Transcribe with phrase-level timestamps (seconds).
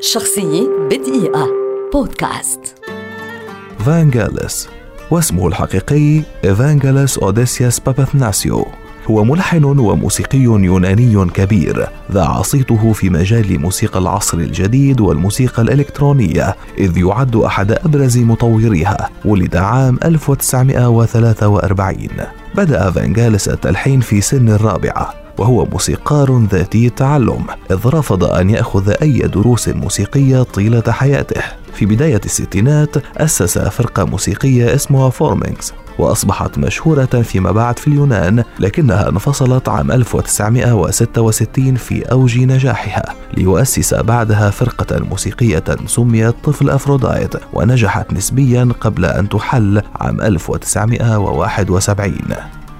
[0.00, 1.48] شخصية بدقيقة.
[1.92, 2.60] بودكاست.
[3.78, 4.68] فانجالس
[5.10, 8.66] واسمه الحقيقي إيفانجيلس أوديسياس باباثناسيو.
[9.10, 16.98] هو ملحن وموسيقي يوناني كبير ذاع صيته في مجال موسيقى العصر الجديد والموسيقى الإلكترونية إذ
[16.98, 19.10] يعد أحد أبرز مطوريها.
[19.24, 22.08] ولد عام 1943
[22.54, 25.25] بدأ فانجالس التلحين في سن الرابعة.
[25.38, 31.42] وهو موسيقار ذاتي التعلم إذ رفض أن يأخذ أي دروس موسيقية طيلة حياته.
[31.76, 39.08] في بداية الستينات أسس فرقة موسيقية اسمها Forminx وأصبحت مشهورة فيما بعد في اليونان لكنها
[39.08, 48.68] انفصلت عام 1966 في أوج نجاحها ليؤسس بعدها فرقة موسيقية سميت طفل أفرودايت ونجحت نسبيا
[48.80, 52.16] قبل أن تحل عام 1971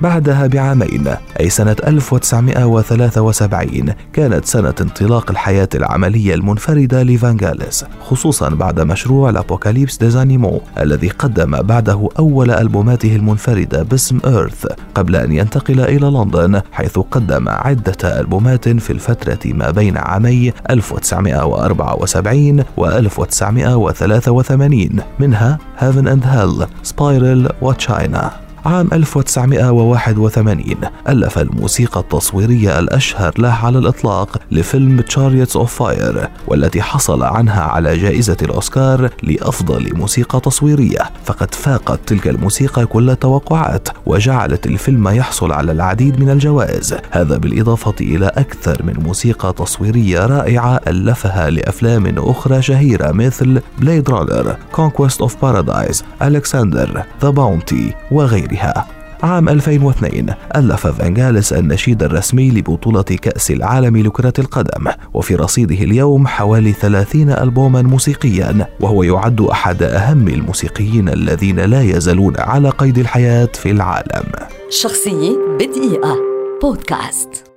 [0.00, 1.04] بعدها بعامين
[1.40, 10.60] أي سنة 1973 كانت سنة انطلاق الحياة العملية المنفردة لفانجاليس خصوصا بعد مشروع الأبوكاليبس ديزانيمو
[10.80, 17.48] الذي قدم بعده أول ألبوماته المنفردة باسم إيرث قبل أن ينتقل إلى لندن حيث قدم
[17.48, 24.88] عدة ألبومات في الفترة ما بين عامي 1974 و 1983
[25.20, 30.64] منها Heaven and Hell, Spiral و China عام 1981
[31.08, 37.98] ألف الموسيقى التصويرية الأشهر له على الإطلاق لفيلم Chariots of Fire والتي حصل عنها على
[37.98, 40.98] جائزة الأوسكار لأفضل موسيقى تصويرية.
[41.24, 46.94] فقد فاقت تلك الموسيقى كل التوقعات وجعلت الفيلم يحصل على العديد من الجوائز.
[47.10, 54.56] هذا بالإضافة إلى أكثر من موسيقى تصويرية رائعة ألفها لأفلام أخرى شهيرة مثل Blade Runner
[54.76, 58.86] Conquest of Paradise Alexander The Bounty وغيرها بها.
[59.22, 66.72] عام 2002 ألف فانجالس النشيد الرسمي لبطولة كأس العالم لكرة القدم وفي رصيده اليوم حوالي
[66.72, 73.70] 30 ألبوما موسيقيا وهو يعد أحد أهم الموسيقيين الذين لا يزالون على قيد الحياة في
[73.70, 74.24] العالم.
[74.70, 76.16] شخصية بدقيقة.
[76.62, 77.47] بودكاست.